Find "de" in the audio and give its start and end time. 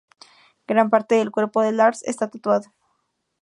1.61-1.73